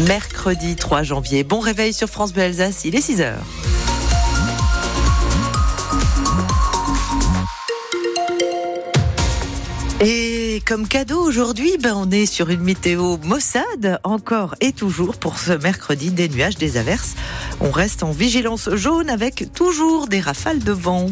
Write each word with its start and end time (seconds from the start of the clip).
Mercredi 0.00 0.74
3 0.74 1.04
janvier. 1.04 1.44
Bon 1.44 1.60
réveil 1.60 1.92
sur 1.92 2.08
France 2.08 2.32
Bleu 2.32 2.42
Alsace, 2.42 2.84
il 2.84 2.96
est 2.96 3.00
6 3.00 3.20
heures. 3.20 3.44
Et 10.00 10.60
comme 10.66 10.88
cadeau 10.88 11.20
aujourd'hui, 11.20 11.78
ben 11.78 11.94
on 11.96 12.10
est 12.10 12.26
sur 12.26 12.50
une 12.50 12.62
météo 12.62 13.18
maussade 13.22 14.00
encore 14.02 14.56
et 14.60 14.72
toujours 14.72 15.16
pour 15.16 15.38
ce 15.38 15.52
mercredi 15.52 16.10
des 16.10 16.28
nuages, 16.28 16.56
des 16.56 16.76
averses. 16.76 17.14
On 17.60 17.70
reste 17.70 18.02
en 18.02 18.10
vigilance 18.10 18.68
jaune 18.74 19.08
avec 19.08 19.52
toujours 19.54 20.08
des 20.08 20.20
rafales 20.20 20.58
de 20.58 20.72
vent. 20.72 21.06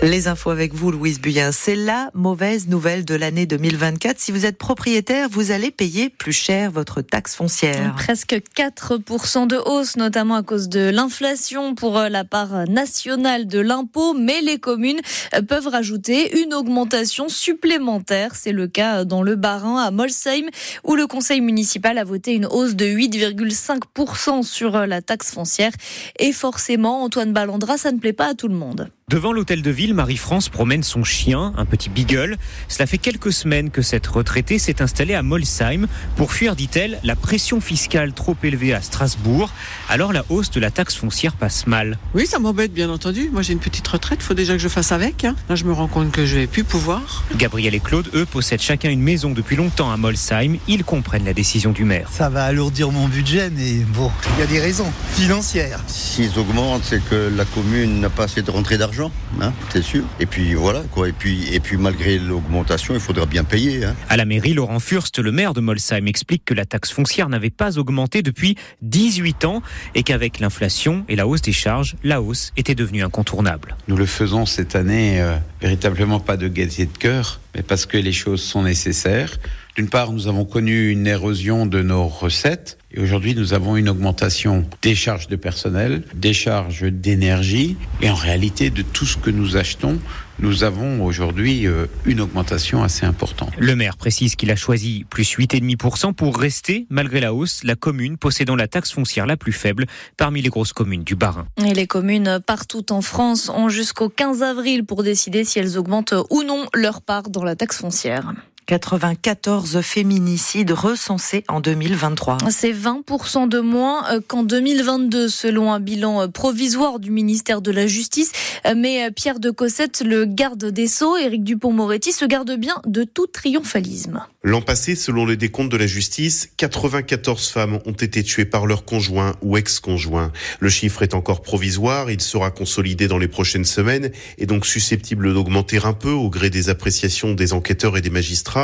Les 0.00 0.28
infos 0.28 0.50
avec 0.50 0.74
vous, 0.74 0.92
Louise 0.92 1.20
Buyen. 1.20 1.50
C'est 1.50 1.74
la 1.74 2.12
mauvaise 2.14 2.68
nouvelle 2.68 3.04
de 3.04 3.16
l'année 3.16 3.46
2024. 3.46 4.20
Si 4.20 4.30
vous 4.30 4.46
êtes 4.46 4.56
propriétaire, 4.56 5.28
vous 5.28 5.50
allez 5.50 5.72
payer 5.72 6.08
plus 6.08 6.32
cher 6.32 6.70
votre 6.70 7.02
taxe 7.02 7.34
foncière. 7.34 7.96
Presque 7.96 8.40
4% 8.56 9.48
de 9.48 9.56
hausse, 9.56 9.96
notamment 9.96 10.36
à 10.36 10.44
cause 10.44 10.68
de 10.68 10.88
l'inflation 10.88 11.74
pour 11.74 11.98
la 11.98 12.24
part 12.24 12.68
nationale 12.68 13.48
de 13.48 13.58
l'impôt. 13.58 14.14
Mais 14.14 14.40
les 14.40 14.58
communes 14.58 15.00
peuvent 15.48 15.66
rajouter 15.66 16.44
une 16.44 16.54
augmentation 16.54 17.28
supplémentaire. 17.28 18.36
C'est 18.36 18.52
le 18.52 18.68
cas 18.68 19.04
dans 19.04 19.24
le 19.24 19.34
Bas-Rhin, 19.34 19.82
à 19.82 19.90
Molsheim, 19.90 20.48
où 20.84 20.94
le 20.94 21.08
conseil 21.08 21.40
municipal 21.40 21.98
a 21.98 22.04
voté 22.04 22.34
une 22.34 22.46
hausse 22.46 22.76
de 22.76 22.86
8,5% 22.86 24.44
sur 24.44 24.86
la 24.86 25.02
taxe 25.02 25.32
foncière. 25.32 25.72
Et 26.20 26.32
forcément, 26.32 27.02
Antoine 27.02 27.32
Ballandra, 27.32 27.78
ça 27.78 27.90
ne 27.90 27.98
plaît 27.98 28.12
pas 28.12 28.28
à 28.28 28.34
tout 28.34 28.46
le 28.46 28.54
monde. 28.54 28.92
Devant 29.08 29.32
l'hôtel 29.32 29.62
de 29.62 29.70
ville, 29.70 29.94
Marie-France 29.94 30.50
promène 30.50 30.82
son 30.82 31.02
chien, 31.02 31.54
un 31.56 31.64
petit 31.64 31.88
beagle. 31.88 32.36
Cela 32.68 32.86
fait 32.86 32.98
quelques 32.98 33.32
semaines 33.32 33.70
que 33.70 33.80
cette 33.80 34.06
retraitée 34.06 34.58
s'est 34.58 34.82
installée 34.82 35.14
à 35.14 35.22
Molsheim 35.22 35.86
pour 36.14 36.30
fuir, 36.30 36.54
dit-elle, 36.54 37.00
la 37.04 37.16
pression 37.16 37.62
fiscale 37.62 38.12
trop 38.12 38.36
élevée 38.42 38.74
à 38.74 38.82
Strasbourg. 38.82 39.50
Alors 39.88 40.12
la 40.12 40.26
hausse 40.28 40.50
de 40.50 40.60
la 40.60 40.70
taxe 40.70 40.94
foncière 40.94 41.32
passe 41.36 41.66
mal. 41.66 41.96
Oui, 42.12 42.26
ça 42.26 42.38
m'embête 42.38 42.74
bien 42.74 42.90
entendu. 42.90 43.30
Moi 43.32 43.40
j'ai 43.40 43.54
une 43.54 43.60
petite 43.60 43.88
retraite, 43.88 44.18
il 44.20 44.24
faut 44.26 44.34
déjà 44.34 44.52
que 44.52 44.58
je 44.58 44.68
fasse 44.68 44.92
avec. 44.92 45.24
Hein. 45.24 45.36
Là 45.48 45.54
je 45.54 45.64
me 45.64 45.72
rends 45.72 45.88
compte 45.88 46.12
que 46.12 46.26
je 46.26 46.36
vais 46.36 46.46
plus 46.46 46.64
pouvoir. 46.64 47.24
Gabriel 47.34 47.74
et 47.74 47.80
Claude, 47.80 48.10
eux, 48.12 48.26
possèdent 48.26 48.60
chacun 48.60 48.90
une 48.90 49.00
maison 49.00 49.30
depuis 49.30 49.56
longtemps 49.56 49.90
à 49.90 49.96
Molsheim. 49.96 50.58
Ils 50.68 50.84
comprennent 50.84 51.24
la 51.24 51.32
décision 51.32 51.72
du 51.72 51.84
maire. 51.84 52.10
Ça 52.12 52.28
va 52.28 52.44
alourdir 52.44 52.90
mon 52.90 53.08
budget, 53.08 53.48
mais 53.48 53.72
bon, 53.88 54.12
il 54.36 54.40
y 54.40 54.42
a 54.42 54.46
des 54.46 54.60
raisons 54.60 54.92
financières. 55.12 55.80
S'ils 55.86 56.38
augmentent, 56.38 56.84
c'est 56.84 57.02
que 57.02 57.32
la 57.34 57.46
commune 57.46 58.00
n'a 58.00 58.10
pas 58.10 58.24
assez 58.24 58.42
de 58.42 58.50
rentrée 58.50 58.76
d'argent. 58.76 58.97
Hein, 59.40 59.52
c'est 59.70 59.82
sûr. 59.82 60.04
Et 60.20 60.26
puis 60.26 60.54
voilà 60.54 60.82
quoi. 60.90 61.08
Et 61.08 61.12
puis 61.12 61.52
et 61.52 61.60
puis 61.60 61.76
malgré 61.76 62.18
l'augmentation, 62.18 62.94
il 62.94 63.00
faudra 63.00 63.26
bien 63.26 63.44
payer. 63.44 63.84
Hein. 63.84 63.94
À 64.08 64.16
la 64.16 64.24
mairie, 64.24 64.54
Laurent 64.54 64.80
Furst, 64.80 65.18
le 65.18 65.32
maire 65.32 65.54
de 65.54 65.60
Molsheim, 65.60 66.06
explique 66.06 66.44
que 66.44 66.54
la 66.54 66.64
taxe 66.64 66.90
foncière 66.90 67.28
n'avait 67.28 67.50
pas 67.50 67.78
augmenté 67.78 68.22
depuis 68.22 68.56
18 68.82 69.44
ans 69.44 69.62
et 69.94 70.02
qu'avec 70.02 70.40
l'inflation 70.40 71.04
et 71.08 71.16
la 71.16 71.26
hausse 71.26 71.42
des 71.42 71.52
charges, 71.52 71.96
la 72.02 72.20
hausse 72.20 72.52
était 72.56 72.74
devenue 72.74 73.02
incontournable. 73.02 73.76
Nous 73.86 73.96
le 73.96 74.06
faisons 74.06 74.46
cette 74.46 74.74
année 74.74 75.20
euh, 75.20 75.36
véritablement 75.60 76.20
pas 76.20 76.36
de 76.36 76.48
gazier 76.48 76.86
de 76.86 76.96
cœur, 76.96 77.40
parce 77.62 77.86
que 77.86 77.96
les 77.96 78.12
choses 78.12 78.42
sont 78.42 78.62
nécessaires. 78.62 79.38
D'une 79.76 79.88
part, 79.88 80.12
nous 80.12 80.26
avons 80.26 80.44
connu 80.44 80.90
une 80.90 81.06
érosion 81.06 81.66
de 81.66 81.82
nos 81.82 82.08
recettes 82.08 82.78
et 82.92 83.00
aujourd'hui, 83.00 83.34
nous 83.34 83.52
avons 83.52 83.76
une 83.76 83.88
augmentation 83.88 84.64
des 84.82 84.94
charges 84.94 85.28
de 85.28 85.36
personnel, 85.36 86.02
des 86.14 86.32
charges 86.32 86.84
d'énergie 86.84 87.76
et 88.00 88.08
en 88.08 88.14
réalité 88.14 88.70
de 88.70 88.82
tout 88.82 89.04
ce 89.04 89.18
que 89.18 89.30
nous 89.30 89.56
achetons. 89.56 89.98
Nous 90.40 90.62
avons 90.62 91.04
aujourd'hui 91.04 91.66
euh, 91.66 91.86
une 92.04 92.20
augmentation 92.20 92.82
assez 92.82 93.04
importante. 93.04 93.50
Le 93.58 93.74
maire 93.74 93.96
précise 93.96 94.36
qu'il 94.36 94.50
a 94.52 94.56
choisi 94.56 95.04
plus 95.10 95.36
8,5% 95.36 96.14
pour 96.14 96.38
rester, 96.38 96.86
malgré 96.90 97.20
la 97.20 97.34
hausse, 97.34 97.64
la 97.64 97.74
commune 97.74 98.18
possédant 98.18 98.54
la 98.54 98.68
taxe 98.68 98.92
foncière 98.92 99.26
la 99.26 99.36
plus 99.36 99.52
faible 99.52 99.86
parmi 100.16 100.40
les 100.40 100.48
grosses 100.48 100.72
communes 100.72 101.02
du 101.02 101.16
Bas-Rhin. 101.16 101.46
Et 101.66 101.74
les 101.74 101.88
communes 101.88 102.40
partout 102.46 102.92
en 102.92 103.02
France 103.02 103.48
ont 103.48 103.68
jusqu'au 103.68 104.08
15 104.08 104.42
avril 104.42 104.84
pour 104.84 105.02
décider 105.02 105.44
si 105.44 105.58
elles 105.58 105.76
augmentent 105.76 106.14
ou 106.30 106.44
non 106.44 106.66
leur 106.72 107.02
part 107.02 107.30
dans 107.30 107.42
la 107.42 107.56
taxe 107.56 107.78
foncière. 107.78 108.32
94 108.68 109.80
féminicides 109.80 110.72
recensés 110.72 111.42
en 111.48 111.60
2023. 111.60 112.36
C'est 112.50 112.74
20% 112.74 113.48
de 113.48 113.60
moins 113.60 114.04
euh, 114.12 114.20
qu'en 114.20 114.42
2022 114.42 115.30
selon 115.30 115.72
un 115.72 115.80
bilan 115.80 116.20
euh, 116.20 116.28
provisoire 116.28 116.98
du 116.98 117.10
ministère 117.10 117.62
de 117.62 117.70
la 117.70 117.86
Justice. 117.86 118.30
Euh, 118.66 118.74
mais 118.76 119.10
Pierre 119.10 119.40
de 119.40 119.50
Cossette, 119.50 120.02
le 120.04 120.26
garde 120.26 120.66
des 120.66 120.86
Sceaux, 120.86 121.16
Éric 121.16 121.44
Dupont-Moretti, 121.44 122.12
se 122.12 122.26
garde 122.26 122.54
bien 122.56 122.82
de 122.86 123.04
tout 123.04 123.26
triomphalisme. 123.26 124.20
L'an 124.42 124.60
passé, 124.60 124.96
selon 124.96 125.24
les 125.24 125.38
décomptes 125.38 125.72
de 125.72 125.78
la 125.78 125.86
justice, 125.86 126.50
94 126.58 127.48
femmes 127.48 127.78
ont 127.86 127.92
été 127.92 128.22
tuées 128.22 128.44
par 128.44 128.66
leur 128.66 128.84
conjoint 128.84 129.34
ou 129.40 129.56
ex-conjoint. 129.56 130.30
Le 130.60 130.68
chiffre 130.68 131.02
est 131.02 131.14
encore 131.14 131.40
provisoire, 131.40 132.10
il 132.10 132.20
sera 132.20 132.50
consolidé 132.50 133.08
dans 133.08 133.18
les 133.18 133.28
prochaines 133.28 133.64
semaines 133.64 134.10
et 134.36 134.44
donc 134.44 134.66
susceptible 134.66 135.32
d'augmenter 135.32 135.78
un 135.84 135.94
peu 135.94 136.10
au 136.10 136.28
gré 136.28 136.50
des 136.50 136.68
appréciations 136.68 137.32
des 137.32 137.54
enquêteurs 137.54 137.96
et 137.96 138.02
des 138.02 138.10
magistrats. 138.10 138.57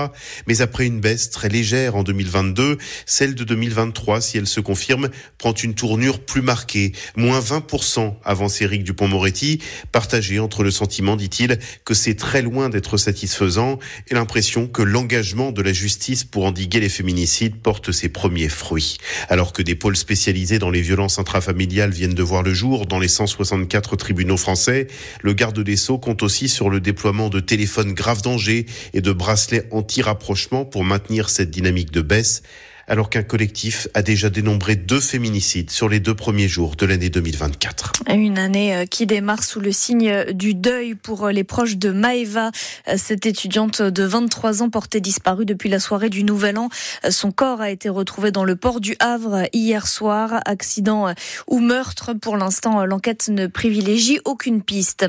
Mais 0.47 0.60
après 0.60 0.87
une 0.87 1.00
baisse 1.00 1.31
très 1.31 1.49
légère 1.49 1.97
en 1.97 2.03
2022, 2.03 2.78
celle 3.06 3.34
de 3.34 3.44
2023, 3.44 4.21
si 4.21 4.38
elle 4.38 4.47
se 4.47 4.60
confirme, 4.60 5.09
prend 5.38 5.53
une 5.53 5.75
tournure 5.75 6.21
plus 6.21 6.43
marquée. 6.43 6.93
Moins 7.16 7.41
20%, 7.41 8.15
avance 8.25 8.60
Éric 8.60 8.84
Dupont-Moretti, 8.84 9.60
partagé 9.93 10.38
entre 10.38 10.62
le 10.62 10.71
sentiment, 10.71 11.16
dit-il, 11.16 11.59
que 11.84 11.94
c'est 11.94 12.15
très 12.15 12.43
loin 12.43 12.69
d'être 12.69 12.97
satisfaisant 12.97 13.78
et 14.09 14.15
l'impression 14.15 14.66
que 14.66 14.83
l'engagement 14.83 15.53
de 15.53 15.62
la 15.62 15.72
justice 15.72 16.25
pour 16.25 16.44
endiguer 16.44 16.81
les 16.81 16.88
féminicides 16.88 17.56
porte 17.56 17.93
ses 17.93 18.09
premiers 18.09 18.49
fruits. 18.49 18.99
Alors 19.28 19.53
que 19.53 19.62
des 19.62 19.75
pôles 19.75 19.97
spécialisés 19.97 20.59
dans 20.59 20.71
les 20.71 20.83
violences 20.83 21.19
intrafamiliales 21.19 21.91
viennent 21.91 22.15
de 22.15 22.22
voir 22.22 22.43
le 22.43 22.54
jour 22.54 22.87
dans 22.87 22.99
les 22.99 23.09
164 23.09 23.97
tribunaux 23.97 24.37
français, 24.37 24.87
le 25.22 25.33
garde 25.33 25.60
des 25.60 25.77
Sceaux 25.77 25.99
compte 25.99 26.22
aussi 26.22 26.49
sur 26.49 26.71
le 26.71 26.81
déploiement 26.81 27.28
de 27.28 27.41
téléphones 27.41 27.93
grave 27.93 28.22
danger 28.22 28.66
et 28.93 29.00
de 29.00 29.12
bracelets 29.12 29.66
anti-rapprochement 29.84 30.65
pour 30.65 30.83
maintenir 30.83 31.28
cette 31.28 31.50
dynamique 31.50 31.91
de 31.91 32.00
baisse 32.00 32.43
alors 32.89 33.11
qu'un 33.11 33.22
collectif 33.22 33.89
a 33.95 34.03
déjà 34.03 34.31
dénombré 34.31 34.77
deux 34.77 35.00
féminicides 35.00 35.71
sur 35.71 35.89
les 35.89 36.00
deux 36.00 36.15
premiers 36.15 36.49
jours 36.49 36.77
de 36.77 36.87
l'année 36.87 37.11
2024. 37.11 37.93
Une 38.11 38.39
année 38.39 38.75
euh, 38.77 38.87
qui 38.87 39.06
démarre 39.06 39.43
sous 39.43 39.61
le 39.61 39.72
signe 39.72 40.33
du 40.33 40.55
deuil 40.55 40.95
pour 40.95 41.27
euh, 41.27 41.33
les 41.33 41.45
proches 41.45 41.77
de 41.77 41.91
Maeva, 41.91 42.50
euh, 42.89 42.95
cette 42.97 43.27
étudiante 43.27 43.83
de 43.83 44.05
23 44.05 44.62
ans 44.62 44.71
portée 44.71 45.00
disparue 45.00 45.45
depuis 45.45 45.69
la 45.69 45.81
soirée 45.81 46.11
du 46.11 46.25
Nouvel 46.25 46.59
An. 46.59 46.69
Son 47.09 47.33
corps 47.33 47.61
a 47.61 47.71
été 47.71 47.89
retrouvé 47.89 48.31
dans 48.31 48.45
le 48.45 48.56
port 48.56 48.81
du 48.81 48.97
Havre 49.01 49.45
hier 49.53 49.87
soir. 49.87 50.41
Accident 50.47 51.15
ou 51.47 51.59
meurtre, 51.61 52.12
pour 52.12 52.37
l'instant, 52.37 52.84
l'enquête 52.84 53.28
ne 53.28 53.47
privilégie 53.47 54.19
aucune 54.25 54.62
piste. 54.62 55.06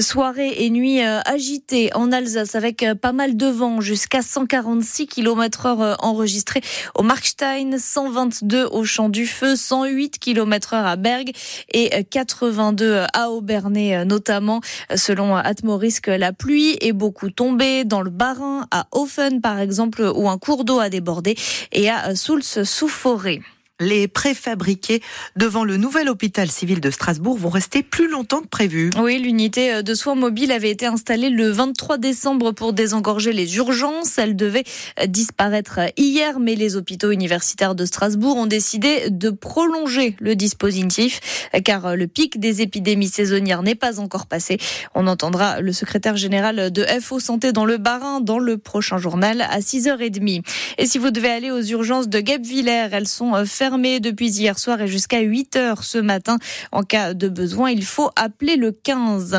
Soirée 0.00 0.52
et 0.64 0.70
nuit 0.70 1.00
agitée 1.00 1.90
en 1.94 2.12
Alsace 2.12 2.54
avec 2.54 2.84
pas 3.00 3.12
mal 3.12 3.36
de 3.36 3.46
vent, 3.46 3.80
jusqu'à 3.80 4.22
146 4.22 5.06
km 5.06 5.66
heure 5.66 5.96
enregistrés 6.00 6.62
Markstein, 7.04 7.78
122 7.78 8.64
au 8.64 8.84
Champ 8.84 9.10
du 9.10 9.26
Feu, 9.26 9.56
108 9.56 10.18
km 10.18 10.72
heure 10.72 10.86
à 10.86 10.96
Berg 10.96 11.32
et 11.70 12.02
82 12.02 13.02
à 13.12 13.28
Aubernay 13.28 14.06
notamment. 14.06 14.62
Selon 14.96 15.36
Atmorisk, 15.36 16.06
la 16.06 16.32
pluie 16.32 16.78
est 16.80 16.94
beaucoup 16.94 17.28
tombée 17.28 17.84
dans 17.84 18.00
le 18.00 18.08
Bas-Rhin, 18.08 18.66
à 18.70 18.86
Offen 18.92 19.42
par 19.42 19.58
exemple, 19.58 20.10
où 20.14 20.30
un 20.30 20.38
cours 20.38 20.64
d'eau 20.64 20.78
a 20.78 20.88
débordé 20.88 21.36
et 21.72 21.90
à 21.90 22.14
Souls 22.14 22.42
sous 22.42 22.88
forêt 22.88 23.40
les 23.80 24.06
préfabriqués 24.06 25.02
devant 25.34 25.64
le 25.64 25.76
nouvel 25.76 26.08
hôpital 26.08 26.48
civil 26.48 26.80
de 26.80 26.90
Strasbourg 26.90 27.36
vont 27.36 27.48
rester 27.48 27.82
plus 27.82 28.08
longtemps 28.08 28.40
que 28.40 28.46
prévu. 28.46 28.90
Oui, 29.00 29.18
l'unité 29.18 29.82
de 29.82 29.94
soins 29.94 30.14
mobile 30.14 30.52
avait 30.52 30.70
été 30.70 30.86
installée 30.86 31.28
le 31.28 31.50
23 31.50 31.98
décembre 31.98 32.52
pour 32.52 32.72
désengorger 32.72 33.32
les 33.32 33.56
urgences. 33.56 34.16
Elle 34.16 34.36
devait 34.36 34.62
disparaître 35.08 35.80
hier, 35.96 36.38
mais 36.38 36.54
les 36.54 36.76
hôpitaux 36.76 37.10
universitaires 37.10 37.74
de 37.74 37.84
Strasbourg 37.84 38.36
ont 38.36 38.46
décidé 38.46 39.10
de 39.10 39.30
prolonger 39.30 40.14
le 40.20 40.36
dispositif 40.36 41.48
car 41.64 41.96
le 41.96 42.06
pic 42.06 42.38
des 42.38 42.62
épidémies 42.62 43.08
saisonnières 43.08 43.62
n'est 43.62 43.74
pas 43.74 43.98
encore 43.98 44.26
passé. 44.26 44.58
On 44.94 45.08
entendra 45.08 45.60
le 45.60 45.72
secrétaire 45.72 46.16
général 46.16 46.70
de 46.70 46.84
FO 47.00 47.18
Santé 47.18 47.52
dans 47.52 47.64
le 47.64 47.78
Barin 47.78 48.20
dans 48.20 48.38
le 48.38 48.56
prochain 48.56 48.98
journal 48.98 49.40
à 49.40 49.58
6h30. 49.58 50.42
Et 50.78 50.86
si 50.86 50.98
vous 50.98 51.10
devez 51.10 51.30
aller 51.30 51.50
aux 51.50 51.62
urgences 51.62 52.08
de 52.08 52.20
Guebwiller, 52.20 52.88
elles 52.92 53.08
sont 53.08 53.44
fermées 53.44 53.63
fermés 53.64 53.98
depuis 53.98 54.28
hier 54.28 54.58
soir 54.58 54.82
et 54.82 54.86
jusqu'à 54.86 55.20
8 55.20 55.56
heures 55.56 55.84
ce 55.84 55.96
matin. 55.96 56.36
En 56.70 56.82
cas 56.82 57.14
de 57.14 57.28
besoin, 57.28 57.70
il 57.70 57.82
faut 57.82 58.10
appeler 58.14 58.56
le 58.56 58.72
15. 58.72 59.38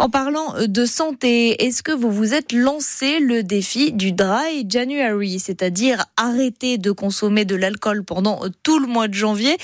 En 0.00 0.10
parlant 0.10 0.56
de 0.66 0.84
santé, 0.84 1.64
est-ce 1.64 1.84
que 1.84 1.92
vous 1.92 2.10
vous 2.10 2.34
êtes 2.34 2.52
lancé 2.52 3.20
le 3.20 3.44
défi 3.44 3.92
du 3.92 4.10
dry 4.10 4.66
January, 4.68 5.38
c'est-à-dire 5.38 6.04
arrêter 6.16 6.76
de 6.76 6.90
consommer 6.90 7.44
de 7.44 7.54
l'alcool 7.54 8.02
pendant 8.02 8.40
tout 8.64 8.80
le 8.80 8.88
mois 8.88 9.06
de 9.06 9.14
janvier? 9.14 9.56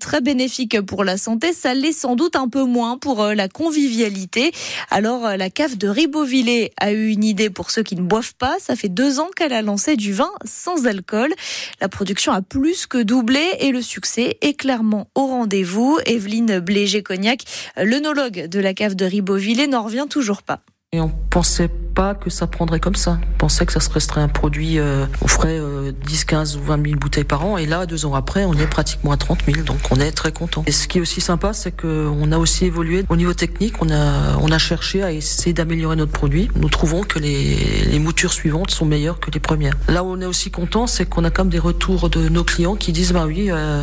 Très 0.00 0.22
bénéfique 0.22 0.80
pour 0.80 1.04
la 1.04 1.18
santé, 1.18 1.52
ça 1.52 1.74
l'est 1.74 1.92
sans 1.92 2.16
doute 2.16 2.36
un 2.36 2.48
peu 2.48 2.64
moins 2.64 2.96
pour 2.96 3.22
la 3.22 3.48
convivialité. 3.48 4.50
Alors 4.90 5.28
la 5.36 5.50
cave 5.50 5.76
de 5.76 5.88
Ribeauvillé 5.88 6.72
a 6.80 6.92
eu 6.92 7.08
une 7.08 7.24
idée 7.24 7.50
pour 7.50 7.70
ceux 7.70 7.82
qui 7.82 7.96
ne 7.96 8.02
boivent 8.02 8.34
pas. 8.34 8.56
Ça 8.60 8.76
fait 8.76 8.88
deux 8.88 9.20
ans 9.20 9.28
qu'elle 9.36 9.52
a 9.52 9.60
lancé 9.60 9.96
du 9.96 10.14
vin 10.14 10.32
sans 10.46 10.86
alcool. 10.86 11.34
La 11.82 11.90
production 11.90 12.32
a 12.32 12.40
plus 12.40 12.86
que 12.86 13.02
doublé 13.02 13.41
et 13.60 13.72
le 13.72 13.82
succès 13.82 14.38
est 14.40 14.54
clairement 14.54 15.08
au 15.14 15.26
rendez-vous. 15.26 15.98
Evelyne 16.06 16.60
Blégé-Cognac, 16.60 17.44
l'œnologue 17.76 18.46
de 18.46 18.60
la 18.60 18.74
cave 18.74 18.94
de 18.94 19.04
Ribeauvillé, 19.04 19.66
n'en 19.66 19.82
revient 19.82 20.06
toujours 20.08 20.42
pas. 20.42 20.60
Et 20.94 21.00
on 21.00 21.08
pensait 21.08 21.70
pas 21.92 22.14
que 22.14 22.28
ça 22.28 22.46
prendrait 22.46 22.78
comme 22.78 22.96
ça. 22.96 23.18
On 23.34 23.38
pensait 23.38 23.64
que 23.64 23.72
ça 23.72 23.80
se 23.80 23.88
resterait 23.88 24.20
un 24.20 24.28
produit, 24.28 24.78
euh, 24.78 25.06
on 25.22 25.26
ferait 25.26 25.58
10, 26.06 26.24
15 26.26 26.56
ou 26.58 26.62
20 26.62 26.84
000 26.84 26.98
bouteilles 26.98 27.24
par 27.24 27.46
an. 27.46 27.56
Et 27.56 27.64
là, 27.64 27.86
deux 27.86 28.04
ans 28.04 28.14
après, 28.14 28.44
on 28.44 28.52
est 28.52 28.66
pratiquement 28.66 29.10
à 29.10 29.16
30 29.16 29.40
000. 29.46 29.64
Donc 29.64 29.78
on 29.90 29.96
est 29.96 30.12
très 30.12 30.32
content. 30.32 30.64
Et 30.66 30.72
ce 30.72 30.86
qui 30.88 30.98
est 30.98 31.00
aussi 31.00 31.22
sympa, 31.22 31.54
c'est 31.54 31.72
qu'on 31.72 32.30
a 32.30 32.36
aussi 32.36 32.66
évolué 32.66 33.04
au 33.08 33.16
niveau 33.16 33.32
technique. 33.32 33.80
On 33.80 33.88
a, 33.88 34.36
on 34.38 34.52
a 34.52 34.58
cherché 34.58 35.02
à 35.02 35.12
essayer 35.12 35.54
d'améliorer 35.54 35.96
notre 35.96 36.12
produit. 36.12 36.50
Nous 36.56 36.68
trouvons 36.68 37.04
que 37.04 37.18
les, 37.18 37.84
les 37.86 37.98
moutures 37.98 38.34
suivantes 38.34 38.70
sont 38.70 38.84
meilleures 38.84 39.18
que 39.18 39.30
les 39.30 39.40
premières. 39.40 39.78
Là 39.88 40.04
où 40.04 40.08
on 40.08 40.20
est 40.20 40.26
aussi 40.26 40.50
content, 40.50 40.86
c'est 40.86 41.06
qu'on 41.06 41.24
a 41.24 41.30
quand 41.30 41.44
même 41.44 41.52
des 41.52 41.58
retours 41.58 42.10
de 42.10 42.28
nos 42.28 42.44
clients 42.44 42.76
qui 42.76 42.92
disent, 42.92 43.12
bah 43.12 43.24
oui, 43.26 43.50
euh, 43.50 43.82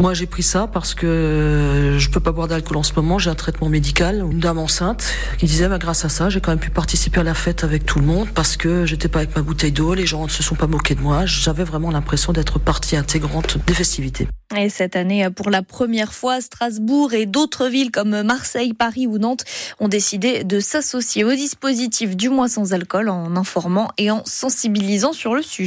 moi 0.00 0.12
j'ai 0.12 0.26
pris 0.26 0.42
ça 0.42 0.66
parce 0.66 0.94
que 0.94 1.96
je 1.98 2.10
peux 2.10 2.20
pas 2.20 2.32
boire 2.32 2.48
d'alcool 2.48 2.78
en 2.78 2.82
ce 2.82 2.94
moment, 2.96 3.20
j'ai 3.20 3.30
un 3.30 3.36
traitement 3.36 3.68
médical. 3.68 4.24
Une 4.28 4.40
dame 4.40 4.58
enceinte 4.58 5.04
qui 5.38 5.46
disait, 5.46 5.68
bah, 5.68 5.78
grâce 5.78 6.04
à 6.04 6.08
ça, 6.08 6.30
j'ai 6.32 6.40
quand 6.40 6.50
même 6.50 6.58
pu 6.58 6.70
participer 6.70 7.20
à 7.20 7.24
la 7.24 7.34
fête 7.34 7.62
avec 7.62 7.84
tout 7.84 7.98
le 7.98 8.06
monde 8.06 8.28
parce 8.34 8.56
que 8.56 8.86
j'étais 8.86 9.08
pas 9.08 9.18
avec 9.18 9.36
ma 9.36 9.42
bouteille 9.42 9.70
d'eau, 9.70 9.92
les 9.92 10.06
gens 10.06 10.24
ne 10.24 10.30
se 10.30 10.42
sont 10.42 10.54
pas 10.54 10.66
moqués 10.66 10.94
de 10.94 11.00
moi. 11.00 11.26
J'avais 11.26 11.62
vraiment 11.62 11.90
l'impression 11.90 12.32
d'être 12.32 12.58
partie 12.58 12.96
intégrante 12.96 13.58
des 13.66 13.74
festivités. 13.74 14.28
Et 14.56 14.68
cette 14.70 14.96
année, 14.96 15.28
pour 15.30 15.50
la 15.50 15.62
première 15.62 16.12
fois, 16.12 16.40
Strasbourg 16.40 17.12
et 17.12 17.26
d'autres 17.26 17.68
villes 17.68 17.90
comme 17.90 18.22
Marseille, 18.22 18.72
Paris 18.72 19.06
ou 19.06 19.18
Nantes 19.18 19.44
ont 19.78 19.88
décidé 19.88 20.44
de 20.44 20.60
s'associer 20.60 21.24
au 21.24 21.32
dispositif 21.32 22.16
du 22.16 22.30
mois 22.30 22.48
sans 22.48 22.72
alcool 22.72 23.08
en 23.08 23.36
informant 23.36 23.90
et 23.98 24.10
en 24.10 24.22
sensibilisant 24.24 25.12
sur 25.12 25.34
le 25.34 25.42
sujet. 25.42 25.60